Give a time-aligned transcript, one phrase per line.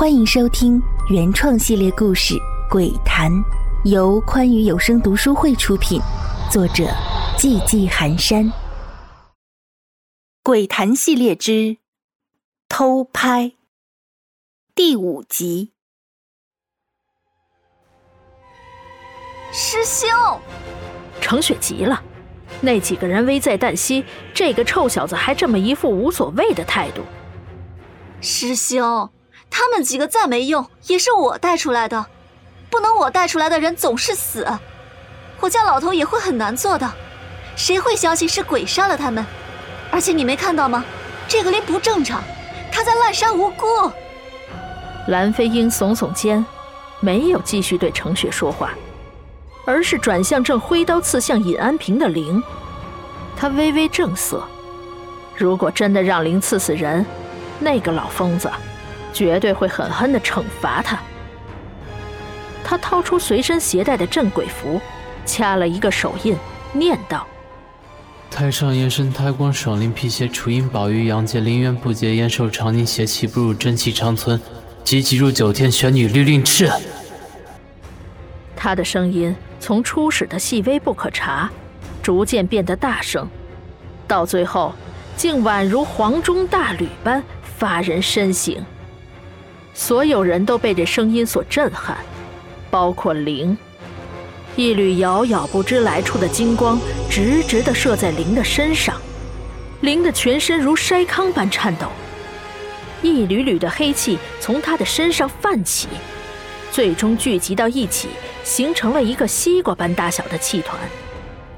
[0.00, 2.34] 欢迎收听原创系列故事
[2.70, 3.30] 《鬼谈》，
[3.84, 6.00] 由宽裕有声读书会出品，
[6.50, 6.84] 作者
[7.36, 8.46] 寂寂寒山。
[10.42, 11.76] 《鬼谈》系列之
[12.66, 13.52] 偷拍
[14.74, 15.72] 第五集。
[19.52, 20.08] 师兄，
[21.20, 22.02] 程雪急了，
[22.62, 27.02] 那几个人危在旦夕，这个臭小子还这么一副无所谓的态度。
[28.22, 29.10] 师兄，
[29.50, 32.06] 他们几个再没用，也是我带出来的，
[32.70, 34.46] 不能我带出来的人总是死，
[35.40, 36.90] 我家老头也会很难做的。
[37.56, 39.26] 谁会相信是鬼杀了他们？
[39.90, 40.84] 而且你没看到吗？
[41.28, 42.22] 这个灵不正常，
[42.72, 43.66] 他在滥杀无辜。
[45.08, 46.44] 蓝飞鹰耸耸肩，
[47.00, 48.72] 没有继续对程雪说话，
[49.64, 52.42] 而是转向正挥刀刺向尹安平的灵。
[53.36, 54.42] 他微微正色，
[55.36, 57.04] 如果真的让灵刺死人，
[57.58, 58.50] 那个老疯子
[59.12, 60.98] 绝对会狠狠地惩罚他。
[62.62, 64.80] 他掏出随身携带的镇鬼符，
[65.26, 66.36] 掐了一个手印，
[66.72, 67.26] 念道。
[68.30, 74.40] 太上延伸胎光爽灵辟邪除阴保玉阳界灵元不竭延寿长宁邪气不入真气长存，
[74.84, 76.72] 即即入九天玄女律令敕。
[78.54, 81.50] 他的声音从初始的细微不可察，
[82.02, 83.28] 逐渐变得大声，
[84.06, 84.72] 到最后
[85.16, 87.20] 竟宛如黄钟大吕般
[87.58, 88.54] 发人深省。
[89.74, 91.96] 所有人都被这声音所震撼，
[92.70, 93.56] 包括灵。
[94.56, 99.00] 一缕遥遥不知来处的金光直直地射在灵的身上，
[99.80, 101.86] 灵的全身如筛糠般颤抖，
[103.00, 105.88] 一缕缕的黑气从他的身上泛起，
[106.72, 108.08] 最终聚集到一起，
[108.42, 110.78] 形成了一个西瓜般大小的气团，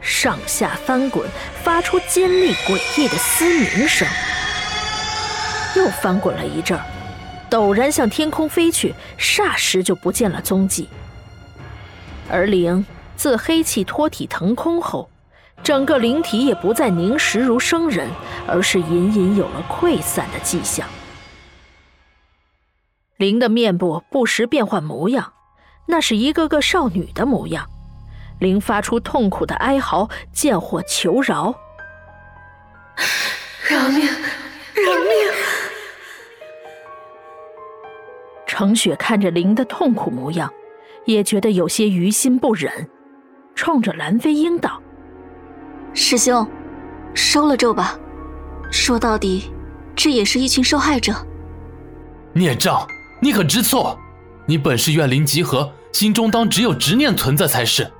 [0.00, 1.26] 上下翻滚，
[1.64, 3.44] 发出尖利诡异的嘶
[3.76, 4.06] 鸣声。
[5.74, 6.78] 又翻滚了一阵，
[7.52, 10.88] 陡然向天空飞去，霎时就不见了踪迹。
[12.30, 15.10] 而灵自黑气脱体腾空后，
[15.62, 18.08] 整个灵体也不再凝实如生人，
[18.46, 20.88] 而是隐隐有了溃散的迹象。
[23.18, 25.34] 灵的面部不时变换模样，
[25.88, 27.68] 那是一个个少女的模样。
[28.40, 31.54] 灵发出痛苦的哀嚎，见火求饶
[33.68, 35.31] ：“饶命，饶命！”
[38.52, 40.52] 程雪看着灵的痛苦模样。
[41.06, 42.70] 也觉得有些于心不忍，
[43.54, 44.80] 冲着蓝飞鹰道
[45.94, 46.46] ：“师兄，
[47.14, 47.98] 收了咒吧。
[48.70, 49.50] 说到底，
[49.96, 51.14] 这也是一群受害者。”
[52.34, 52.86] 孽障，
[53.22, 53.98] 你可知错？
[54.46, 57.90] 你本是怨灵集合，心中当只有执念存在才是，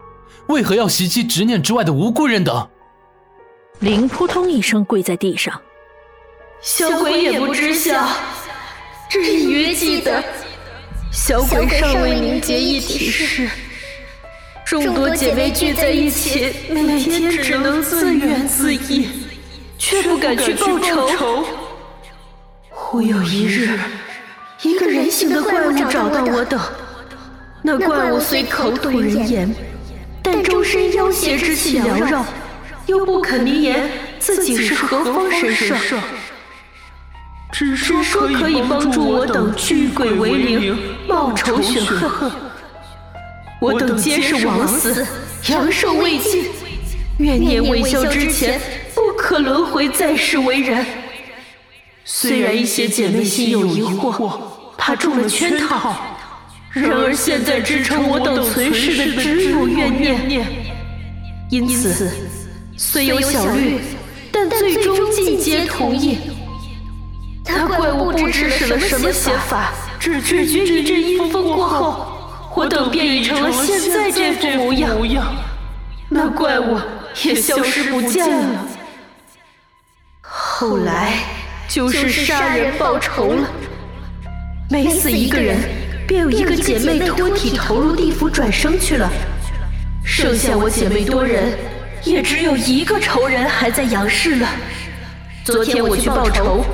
[0.49, 2.69] 为何要袭击执念之外的无辜人等？
[3.81, 5.61] 灵扑通一声跪在地上，
[6.61, 8.07] 小鬼也不知晓，
[9.09, 10.23] 只隐约记得。
[11.12, 13.47] 小鬼尚未凝结一体时，
[14.65, 19.06] 众多姐妹聚在一起，每天只能自怨自艾，
[19.77, 21.45] 却不敢去报仇。
[22.71, 23.78] 忽有一日，
[24.62, 26.59] 一个人形的怪物找到我等，
[27.61, 29.55] 那怪物虽口吐人言，
[30.23, 32.25] 但周身妖邪之气缭绕，
[32.87, 33.87] 又不肯明言
[34.19, 36.00] 自己是何方神圣。
[37.53, 40.77] 只说可以帮助我等聚鬼为灵，
[41.07, 42.33] 报仇雪恨。
[43.61, 45.07] 我等皆是枉死，
[45.51, 46.47] 阳寿未尽，
[47.19, 48.59] 怨念未消之前，
[48.95, 50.85] 不可轮回再世为人。
[52.05, 54.33] 虽然一些姐妹心有疑惑，
[54.79, 55.95] 怕中了圈套，
[56.71, 59.97] 然而现在支撑我等存世的只有怨
[60.27, 60.47] 念。
[61.51, 62.11] 因此，
[62.79, 63.79] 虽有小虑，
[64.33, 66.17] 但最终尽皆同意。
[67.55, 74.73] 那怪物不知使了什么邪法，只觉一阵阴风过后，我等便已成了现在这副模
[75.07, 75.35] 样。
[76.09, 76.79] 那怪物
[77.23, 78.67] 也消失不见了。
[80.21, 81.15] 后来
[81.69, 83.49] 就是杀人报仇了，
[84.71, 85.59] 每死一个人，
[86.06, 89.11] 便有一个姐妹脱体投入地府转生去了。
[90.05, 91.56] 剩下我姐妹多人，
[92.03, 94.49] 也只有一个仇人还在阳世了。
[95.44, 96.65] 昨天我去报仇。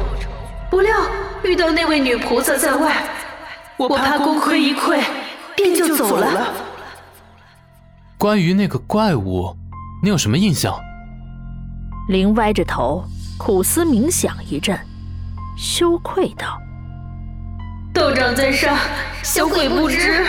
[0.70, 0.94] 不料
[1.42, 3.02] 遇到那位女菩萨在外，
[3.78, 5.02] 我怕功亏一篑，
[5.56, 6.52] 便就走了。
[8.18, 9.56] 关于那个怪物，
[10.02, 10.78] 你有什么印象？
[12.08, 13.02] 林歪着头，
[13.38, 14.78] 苦思冥想一阵，
[15.56, 16.58] 羞愧道
[17.94, 18.76] ：“道长在上，
[19.22, 20.26] 小鬼不知。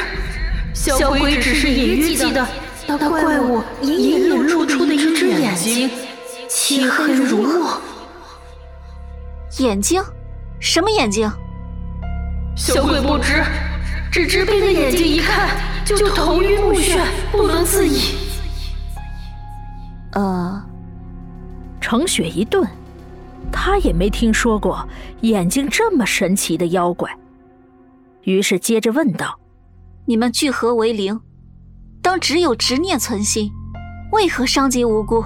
[0.73, 2.47] 小鬼只是隐约记得
[2.87, 5.89] 那怪物隐隐露出的一只眼睛，
[6.47, 7.81] 漆黑如墨。
[9.57, 10.01] 眼睛。”
[10.59, 11.31] 什么眼睛？
[12.55, 13.43] 小鬼不知，
[14.11, 16.99] 只知闭着眼睛一看就头晕目眩，
[17.31, 18.15] 不能自已。
[20.11, 20.61] 呃，
[21.79, 22.67] 程雪一顿，
[23.51, 24.85] 他也没听说过
[25.21, 27.09] 眼睛这么神奇的妖怪，
[28.23, 29.39] 于是接着问道
[30.05, 31.21] ：“你们聚合为灵，
[32.01, 33.49] 当只有执念存心，
[34.11, 35.23] 为何伤及无辜？”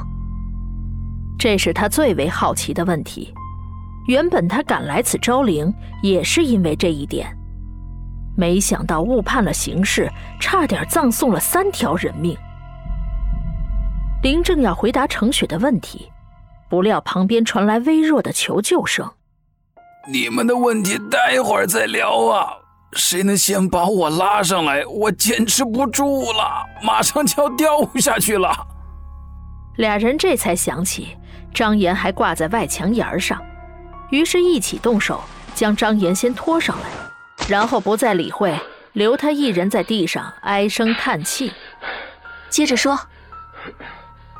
[1.39, 3.33] 这是他最为好奇的问题。
[4.07, 7.27] 原本他赶来此招灵，也是因为这一点，
[8.35, 12.37] 没想到误判了形势，差点葬送了三条人命。
[14.21, 16.11] 林正要回答程雪的问题，
[16.69, 19.09] 不料旁边传来微弱的求救声
[20.11, 22.47] ：“你们的问题待会儿再聊啊！
[22.93, 24.85] 谁能先把我拉上来？
[24.85, 28.49] 我坚持不住了，马上就要掉下去了。”
[29.77, 31.17] 俩人这才想起
[31.53, 33.41] 张岩还挂在外墙沿上，
[34.13, 35.23] 于是一起动手
[35.55, 38.55] 将张岩先拖上来，然后不再理会，
[38.91, 41.51] 留他一人在地上唉声叹气。
[42.47, 42.99] 接着说。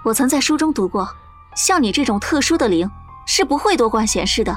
[0.06, 1.10] 我曾在书中读过，
[1.56, 2.88] 像你这种特殊的灵
[3.26, 4.56] 是不会多管闲事的。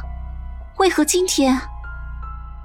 [0.77, 1.59] 为何今天？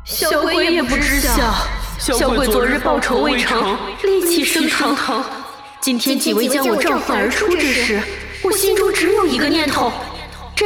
[0.04, 1.54] 小鬼也不知晓。
[1.97, 5.24] 小鬼昨日报仇未成，戾气升腾。
[5.80, 8.01] 今天几位将我召唤而出之时，
[8.44, 9.94] 我心中只有一个念头：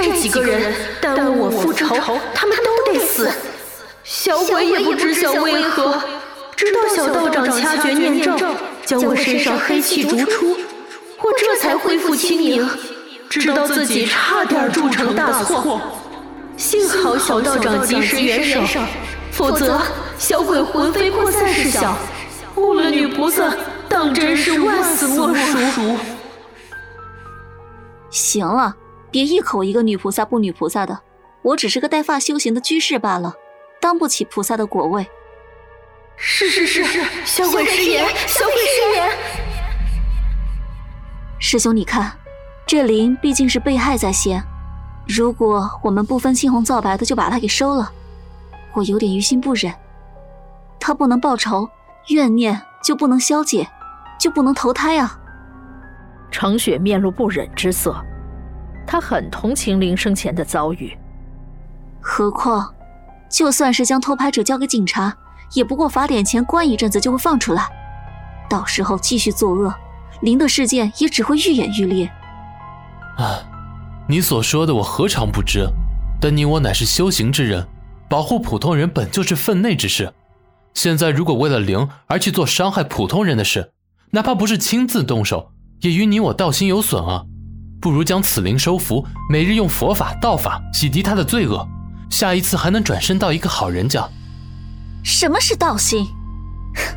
[0.04, 1.96] 这几个人耽误我复仇，
[2.34, 3.32] 他们都得死。
[4.04, 6.04] 小鬼也不知晓为何，
[6.54, 8.36] 直到小道长掐诀念咒，
[8.86, 10.58] 将我身上黑气逐出。
[11.22, 12.70] 我这才恢复清明，
[13.30, 15.80] 知道自己差点铸成大错，
[16.58, 18.62] 幸好小道长及时援手，
[19.32, 19.82] 否则
[20.18, 21.98] 小鬼魂飞魄散是小，
[22.58, 23.52] 误了女菩萨，
[23.88, 25.98] 当真是万死莫赎。
[28.12, 28.76] 行了，
[29.16, 31.00] 别一口一个女菩萨不女菩萨的，
[31.42, 33.34] 我只是个带发修行的居士罢了，
[33.80, 35.08] 当不起菩萨的果位。
[36.18, 39.18] 是是是是，小鬼失言，小鬼失言。
[41.40, 42.12] 师兄，你看，
[42.68, 44.44] 这灵毕竟是被害在先，
[45.08, 47.90] 如果我们不分青红皂白的就把他给收了，
[48.74, 49.74] 我有点于心不忍。
[50.78, 51.70] 他不能报仇，
[52.10, 53.66] 怨念就不能消解，
[54.20, 55.18] 就不能投胎啊！
[56.30, 57.96] 程雪面露不忍之色，
[58.86, 60.98] 她很同情林生前的遭遇。
[62.02, 62.74] 何况，
[63.30, 65.16] 就算是将偷拍者交给警察，
[65.54, 67.68] 也不过罚点钱关一阵子就会放出来，
[68.50, 69.74] 到时候继续作恶。
[70.22, 72.10] 林的事件也只会愈演愈烈。
[73.18, 73.40] 啊，
[74.08, 75.68] 你所说的我何尝不知？
[76.22, 77.68] 但你我乃是修行之人，
[78.08, 80.14] 保护普通人本就是分内之事。
[80.74, 83.72] 现在如果为了灵而去做伤害普通人的事，
[84.12, 87.26] 哪怕不是亲自动手，也与你我道心有损啊！
[87.82, 91.68] 不如将此灵收服，每日用佛法、道法洗涤他的罪恶，
[92.10, 94.08] 下一次还能转身到一个好人家。
[95.04, 96.08] 什么是道心？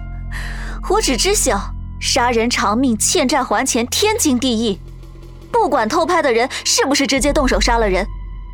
[0.91, 1.75] 我只知晓。
[2.01, 4.79] 杀人偿命，欠债还钱，天经地义。
[5.51, 8.07] 不管偷拍的人是不是直接动手杀了人，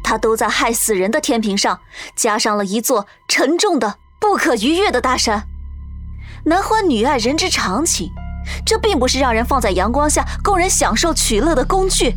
[0.03, 1.79] 他都在害死人的天平上
[2.17, 5.47] 加上了一座沉重的、不可逾越的大山。
[6.47, 8.11] 男欢女爱，人之常情，
[8.65, 12.15] 这并不是让人放在阳光下供人享受取乐的工具。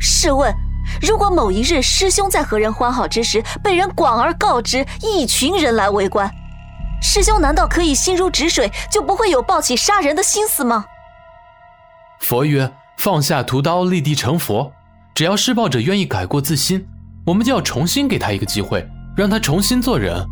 [0.00, 0.54] 试问，
[1.02, 6.30] 如果某一日师兄在和人欢好之时，被人广而告之，一群人来围观。
[7.00, 10.84] 师兄难道可以心如止水，就不会有抱起杀人的心思吗？
[12.20, 14.72] 佛曰：放下屠刀，立地成佛。
[15.14, 16.86] 只要施暴者愿意改过自新，
[17.26, 18.84] 我们就要重新给他一个机会，
[19.16, 20.24] 让他重新做人。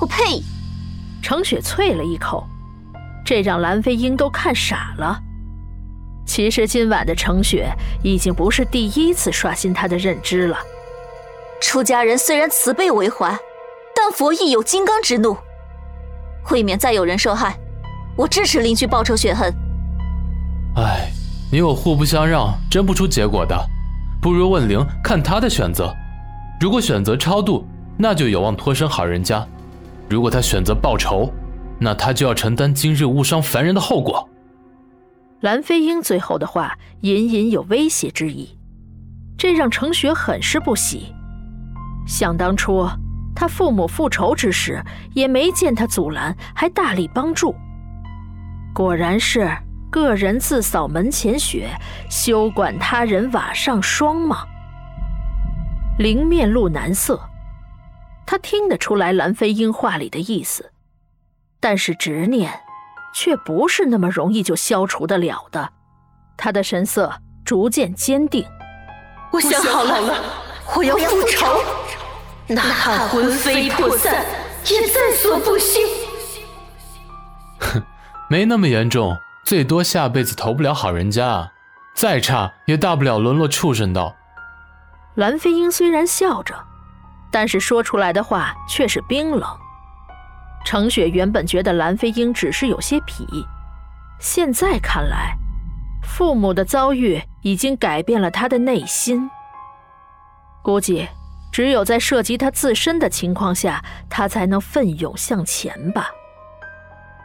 [0.00, 0.42] 我呸！
[1.22, 2.46] 程雪啐了一口，
[3.26, 5.20] 这让蓝飞鹰都看傻了。
[6.24, 7.68] 其实今晚的程雪
[8.02, 10.56] 已经不是第一次刷新他的认知了。
[11.60, 13.36] 出家人虽然慈悲为怀，
[13.96, 15.36] 但佛亦有金刚之怒。
[16.52, 17.58] 未免再有人受害，
[18.16, 19.52] 我支持邻居报仇雪恨。
[20.76, 21.10] 哎，
[21.50, 23.60] 你我互不相让，争不出结果的，
[24.22, 25.92] 不如问灵，看他的选择。
[26.60, 27.66] 如果选择超度，
[27.98, 29.44] 那就有望脱身好人家；
[30.08, 31.28] 如果他选择报仇，
[31.78, 34.28] 那他就要承担今日误伤凡人的后果。
[35.40, 38.58] 蓝飞鹰最后的话隐隐有威胁之意，
[39.36, 41.14] 这让程雪很是不喜。
[42.06, 42.88] 想当初。
[43.38, 47.54] 他父母复仇之时，也没见他阻拦，还大力帮助。
[48.72, 49.46] 果然是
[49.90, 51.68] 个人自扫门前雪，
[52.08, 54.38] 休管他人瓦上霜吗？
[55.98, 57.20] 灵面露难色，
[58.24, 60.72] 他听得出来蓝飞鹰话里的意思，
[61.60, 62.60] 但是执念
[63.14, 65.72] 却不是那么容易就消除得了的。
[66.36, 67.12] 他的神色
[67.44, 68.46] 逐渐坚定。
[69.32, 70.14] 我想好了，
[70.76, 71.46] 我要复仇。
[72.48, 74.24] 哪怕魂飞魄散，
[74.70, 75.80] 也在所不惜。
[77.58, 77.82] 哼，
[78.30, 81.50] 没那么严重，最多下辈子投不了好人家，
[81.94, 84.14] 再差也大不了沦落畜生道。
[85.14, 86.54] 蓝飞鹰虽然笑着，
[87.32, 89.42] 但是说出来的话却是冰冷。
[90.66, 93.24] 程雪原本觉得蓝飞鹰只是有些痞，
[94.18, 95.32] 现在看来，
[96.02, 99.30] 父母的遭遇已经改变了他的内心。
[100.64, 101.06] 估计
[101.52, 103.80] 只有在涉及他自身的情况下，
[104.10, 106.08] 他才能奋勇向前吧。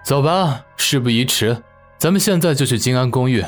[0.05, 1.63] 走吧，事不宜迟，
[1.97, 3.43] 咱们现在就去金安公寓，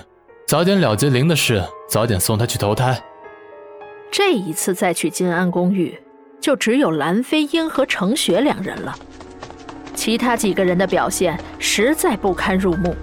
[0.48, 3.00] 早点了结灵的事，早点送他去投胎。
[4.12, 5.96] 这一次再去金安公寓，
[6.42, 8.98] 就只有蓝飞鹰和程雪两人了。
[9.94, 12.96] 其他几个人的表现实在不堪入目。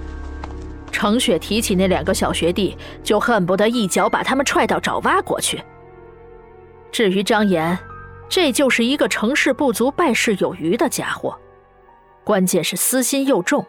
[0.92, 5.62] 程雪提起那两个小学弟，就恨不得一脚把他们踹到爪哇国去。
[6.92, 7.78] 至于张岩，
[8.28, 11.38] 这就是一个成事不足败事有余的家伙，
[12.24, 13.64] 关键是私心又重。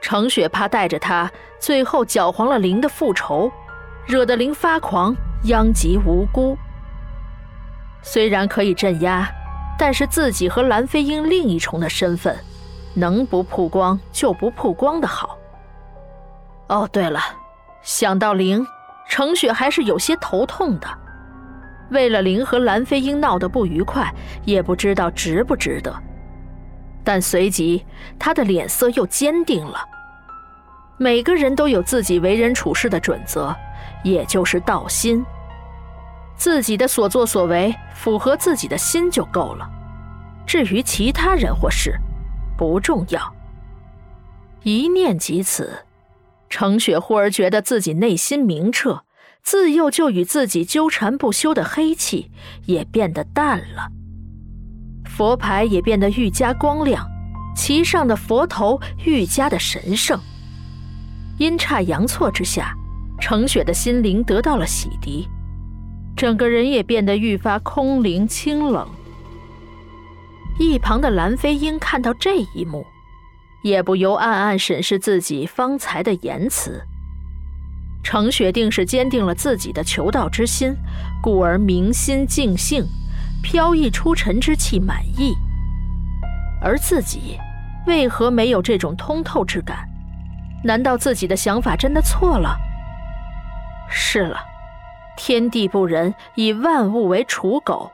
[0.00, 3.50] 程雪怕带着他，最后搅黄了灵的复仇，
[4.06, 6.56] 惹得灵发狂，殃及无辜。
[8.02, 9.28] 虽然可以镇压。
[9.78, 12.36] 但是自己和蓝飞鹰另一重的身份，
[12.94, 15.38] 能不曝光就不曝光的好。
[16.68, 17.20] 哦，对了，
[17.82, 18.66] 想到灵，
[19.08, 20.88] 程雪还是有些头痛的。
[21.90, 24.12] 为了灵和蓝飞鹰闹得不愉快，
[24.44, 25.94] 也不知道值不值得。
[27.04, 27.86] 但随即
[28.18, 29.78] 他的脸色又坚定了。
[30.98, 33.54] 每个人都有自己为人处事的准则，
[34.02, 35.24] 也就是道心。
[36.36, 39.68] 自己的所作所为符合自己的心就够了，
[40.46, 41.98] 至于其他人或事，
[42.56, 43.34] 不重要。
[44.62, 45.84] 一念及此，
[46.48, 49.04] 程雪忽而觉得自己内心明澈，
[49.42, 52.30] 自幼就与自己纠缠不休的黑气
[52.66, 53.88] 也变得淡了，
[55.04, 57.08] 佛牌也变得愈加光亮，
[57.54, 60.20] 其上的佛头愈加的神圣。
[61.38, 62.74] 阴差阳错之下，
[63.20, 65.26] 程雪的心灵得到了洗涤。
[66.16, 68.88] 整个人也变得愈发空灵清冷。
[70.58, 72.86] 一旁的蓝飞鹰看到这一幕，
[73.62, 76.82] 也不由暗暗审视自己方才的言辞。
[78.02, 80.74] 程雪定是坚定了自己的求道之心，
[81.20, 82.86] 故而明心静性，
[83.42, 85.34] 飘逸出尘之气满意。
[86.62, 87.38] 而自己
[87.86, 89.86] 为何没有这种通透之感？
[90.64, 92.56] 难道自己的想法真的错了？
[93.90, 94.38] 是了。
[95.16, 97.90] 天地不仁，以万物为刍狗。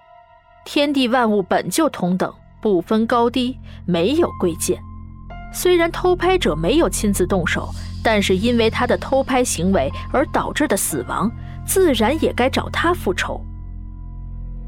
[0.65, 4.81] 天地万物本就同等，不分高低，没有贵贱。
[5.53, 7.69] 虽然偷拍者没有亲自动手，
[8.03, 11.31] 但是因为他的偷拍行为而导致的死亡，
[11.67, 13.41] 自然也该找他复仇。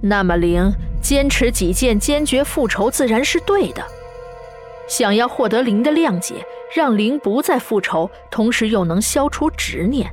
[0.02, 0.70] 那么灵
[1.00, 3.82] 坚持己见，坚决复仇，自然是对的。
[4.86, 6.44] 想要获得灵的谅解，
[6.74, 10.10] 让灵不再复仇，同时又能消除执念，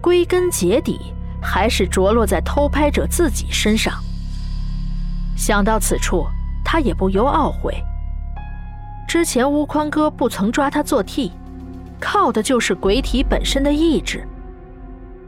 [0.00, 0.98] 归根结底。
[1.40, 3.94] 还是着落在偷拍者自己身上。
[5.36, 6.26] 想到此处，
[6.64, 7.74] 他也不由懊悔。
[9.08, 11.32] 之前乌宽哥不曾抓他做替，
[11.98, 14.26] 靠的就是鬼体本身的意志。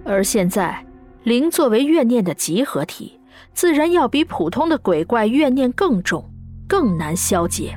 [0.04, 0.84] 而现在，
[1.24, 3.18] 灵作为怨念的集合体，
[3.54, 6.28] 自然要比普通的鬼怪怨念更重，
[6.68, 7.74] 更难消解。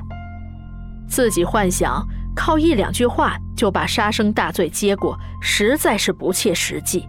[1.08, 7.08] 自己幻想靠一两句话就把杀生大罪接过，实在是不切实际。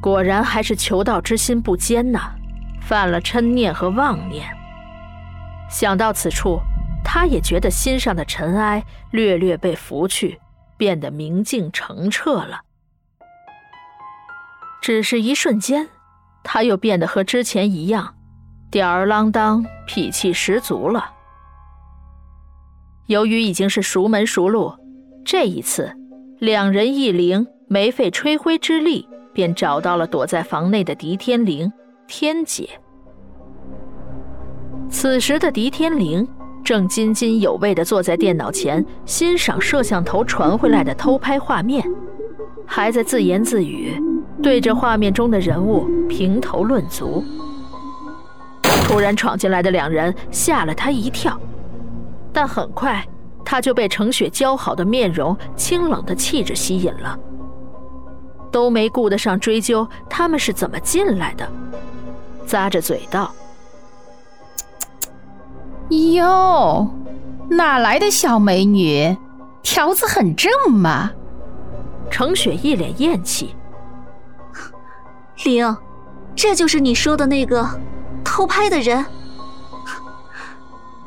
[0.00, 2.32] 果然还是求道之心不坚呐，
[2.80, 4.46] 犯了嗔念和妄念。
[5.68, 6.60] 想到此处，
[7.04, 10.40] 他也觉得心上的尘埃略略被拂去，
[10.76, 12.60] 变得明净澄澈了。
[14.80, 15.88] 只是一瞬间，
[16.44, 18.14] 他又变得和之前一样，
[18.70, 21.12] 吊儿郎当，脾气十足了。
[23.06, 24.74] 由于已经是熟门熟路，
[25.24, 25.94] 这一次，
[26.38, 29.08] 两人一灵，没费吹灰之力。
[29.32, 31.72] 便找到了躲在房内的狄天灵、
[32.06, 32.68] 天姐。
[34.90, 36.26] 此时的狄天灵
[36.64, 41.86] 正津津有味地坐在电脑前欣赏摄像头传回来的偷拍画面，
[42.66, 44.02] 还在自言自语，
[44.42, 47.22] 对着画面中的人物评头论足。
[48.62, 51.38] 突然闯进来的两人吓了他一跳，
[52.32, 53.06] 但很快
[53.44, 57.18] 他就被程雪姣好的面容、清冷的气质吸引了。
[58.50, 61.50] 都没顾得上追究他们是怎么进来的，
[62.46, 63.32] 咂着嘴道
[66.14, 66.88] ：“哟，
[67.48, 69.16] 哪来的小美女？
[69.62, 71.10] 条子很正嘛。”
[72.10, 73.54] 程雪一脸厌气
[75.44, 75.76] ：“灵，
[76.34, 77.68] 这就是你说的那个
[78.24, 79.04] 偷拍的人？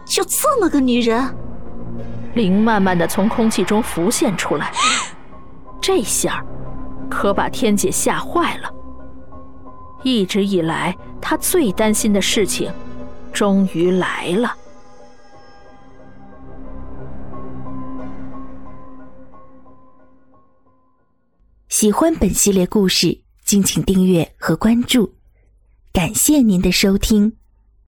[0.05, 1.35] 就这么个女人？
[2.35, 4.71] 灵慢慢的从空气中浮现出来，
[5.81, 6.43] 这下
[7.11, 8.73] 可把天姐吓坏了。
[10.01, 12.71] 一直以来，她最担心的事情，
[13.33, 14.55] 终于来了。
[21.67, 25.15] 喜欢本系列故事，敬请订阅和关注，
[25.91, 27.40] 感谢您的收听。